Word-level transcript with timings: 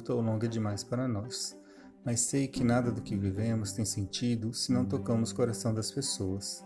curta 0.00 0.14
ou 0.14 0.22
longa 0.22 0.48
demais 0.48 0.82
para 0.82 1.06
nós. 1.06 1.56
Mas 2.04 2.20
sei 2.20 2.48
que 2.48 2.64
nada 2.64 2.90
do 2.90 3.02
que 3.02 3.14
vivemos 3.14 3.72
tem 3.72 3.84
sentido 3.84 4.54
se 4.54 4.72
não 4.72 4.86
tocamos 4.86 5.30
o 5.30 5.34
coração 5.34 5.74
das 5.74 5.90
pessoas. 5.90 6.64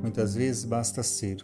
Muitas 0.00 0.34
vezes 0.34 0.64
basta 0.64 1.02
ser 1.04 1.36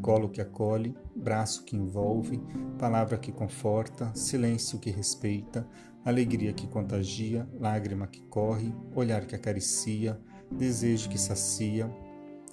colo 0.00 0.30
que 0.30 0.40
acolhe, 0.40 0.96
braço 1.14 1.64
que 1.64 1.76
envolve, 1.76 2.40
palavra 2.78 3.18
que 3.18 3.30
conforta, 3.30 4.10
silêncio 4.14 4.78
que 4.78 4.90
respeita, 4.90 5.68
alegria 6.04 6.54
que 6.54 6.66
contagia, 6.66 7.46
lágrima 7.60 8.06
que 8.06 8.22
corre, 8.22 8.74
olhar 8.94 9.26
que 9.26 9.34
acaricia, 9.34 10.18
desejo 10.50 11.10
que 11.10 11.18
sacia, 11.18 11.90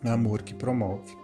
amor 0.04 0.42
que 0.42 0.54
promove. 0.54 1.23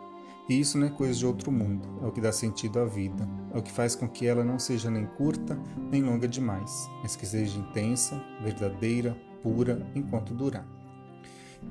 E 0.49 0.59
isso 0.59 0.79
não 0.79 0.87
é 0.87 0.89
coisa 0.89 1.13
de 1.13 1.27
outro 1.27 1.51
mundo, 1.51 1.87
é 2.01 2.07
o 2.07 2.11
que 2.11 2.19
dá 2.19 2.31
sentido 2.31 2.79
à 2.79 2.85
vida, 2.85 3.29
é 3.53 3.57
o 3.59 3.61
que 3.61 3.71
faz 3.71 3.95
com 3.95 4.09
que 4.09 4.25
ela 4.25 4.43
não 4.43 4.57
seja 4.57 4.89
nem 4.89 5.05
curta 5.05 5.55
nem 5.91 6.01
longa 6.01 6.27
demais, 6.27 6.89
mas 7.03 7.15
que 7.15 7.23
seja 7.23 7.59
intensa, 7.59 8.19
verdadeira, 8.43 9.15
pura, 9.43 9.87
enquanto 9.93 10.33
durar. 10.33 10.67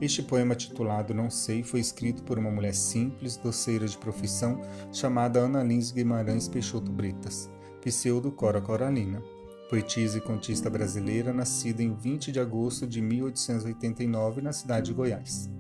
Este 0.01 0.23
poema 0.23 0.55
titulado 0.55 1.13
Não 1.13 1.29
Sei 1.29 1.65
foi 1.65 1.81
escrito 1.81 2.23
por 2.23 2.39
uma 2.39 2.53
mulher 2.53 2.75
simples, 2.75 3.37
doceira 3.37 3.89
de 3.89 3.99
profissão, 3.99 4.61
chamada 4.93 5.41
Ana 5.41 5.65
Lins 5.65 5.91
Guimarães 5.91 6.47
Peixoto 6.47 6.93
Bretas, 6.93 7.51
pseudo 7.83 8.31
Cora 8.31 8.61
Coralina, 8.61 9.21
poetisa 9.69 10.19
e 10.19 10.21
contista 10.21 10.71
brasileira, 10.71 11.33
nascida 11.33 11.83
em 11.83 11.95
20 11.95 12.31
de 12.31 12.39
agosto 12.39 12.87
de 12.87 13.01
1889 13.01 14.41
na 14.41 14.53
cidade 14.53 14.87
de 14.87 14.95
Goiás. 14.95 15.51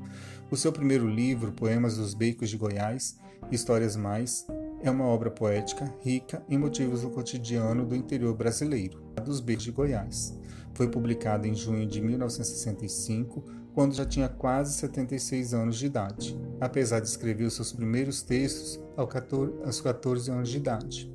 O 0.51 0.57
seu 0.57 0.73
primeiro 0.73 1.07
livro, 1.07 1.53
Poemas 1.53 1.99
dos 1.99 2.15
Beicos 2.15 2.49
de 2.49 2.57
Goiás, 2.57 3.19
Histórias 3.53 3.97
Mais, 3.97 4.47
é 4.83 4.91
uma 4.91 5.05
obra 5.05 5.31
poética 5.31 5.95
rica 6.01 6.43
em 6.49 6.57
motivos 6.57 7.03
do 7.03 7.11
cotidiano 7.11 7.85
do 7.85 7.95
interior 7.95 8.35
brasileiro, 8.35 8.99
dos 9.23 9.41
Beicos 9.41 9.67
de 9.67 9.73
Goiás. 9.73 10.39
Foi 10.73 10.89
publicado 10.89 11.47
em 11.47 11.55
junho 11.55 11.87
de 11.87 12.01
1965, 12.01 13.45
quando 13.75 13.95
já 13.95 14.07
tinha 14.07 14.27
quase 14.27 14.73
76 14.79 15.53
anos 15.53 15.77
de 15.77 15.85
idade, 15.85 16.41
apesar 16.59 17.01
de 17.01 17.09
escrever 17.09 17.45
os 17.45 17.55
seus 17.55 17.71
primeiros 17.71 18.23
textos 18.23 18.81
aos 18.97 19.83
14 19.83 20.31
anos 20.31 20.49
de 20.49 20.57
idade. 20.57 21.13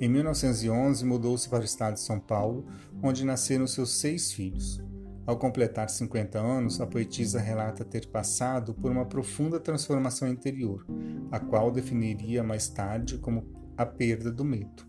Em 0.00 0.08
1911, 0.08 1.04
mudou-se 1.04 1.48
para 1.48 1.62
o 1.62 1.64
estado 1.64 1.94
de 1.94 2.00
São 2.00 2.20
Paulo, 2.20 2.66
onde 3.02 3.24
nasceram 3.24 3.66
seus 3.66 3.90
seis 3.90 4.30
filhos. 4.30 4.80
Ao 5.24 5.36
completar 5.36 5.88
50 5.88 6.38
anos, 6.38 6.80
a 6.80 6.86
poetisa 6.86 7.38
relata 7.38 7.84
ter 7.84 8.08
passado 8.08 8.74
por 8.74 8.90
uma 8.90 9.06
profunda 9.06 9.60
transformação 9.60 10.28
interior, 10.28 10.84
a 11.30 11.38
qual 11.38 11.70
definiria 11.70 12.42
mais 12.42 12.68
tarde 12.68 13.18
como 13.18 13.46
a 13.76 13.86
perda 13.86 14.32
do 14.32 14.44
medo. 14.44 14.84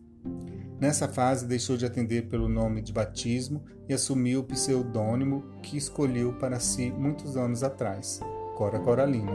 Nessa 0.79 1.07
fase, 1.07 1.45
deixou 1.45 1.77
de 1.77 1.85
atender 1.85 2.27
pelo 2.29 2.49
nome 2.49 2.81
de 2.81 2.91
batismo 2.91 3.63
e 3.87 3.93
assumiu 3.93 4.39
o 4.39 4.43
pseudônimo 4.43 5.43
que 5.61 5.77
escolheu 5.77 6.33
para 6.33 6.59
si 6.59 6.91
muitos 6.91 7.37
anos 7.37 7.63
atrás, 7.63 8.19
Cora 8.57 8.79
Coralina. 8.79 9.31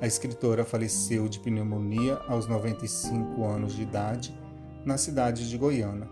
A 0.00 0.06
escritora 0.06 0.64
faleceu 0.64 1.28
de 1.28 1.40
pneumonia 1.40 2.14
aos 2.28 2.46
95 2.46 3.44
anos 3.44 3.74
de 3.74 3.82
idade 3.82 4.38
na 4.84 4.96
cidade 4.96 5.48
de 5.48 5.58
Goiânia. 5.58 6.08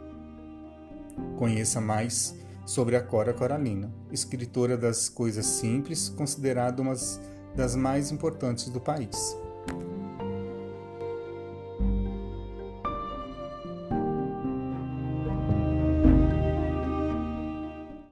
Conheça 1.38 1.80
mais 1.80 2.34
sobre 2.67 2.97
a 2.97 3.03
Cora 3.03 3.33
Coralina, 3.33 3.91
escritora 4.11 4.77
das 4.77 5.09
coisas 5.09 5.47
simples, 5.47 6.09
considerada 6.09 6.83
uma 6.83 6.95
das 7.55 7.77
mais 7.77 8.11
importantes 8.11 8.69
do 8.69 8.81
país. 8.81 9.36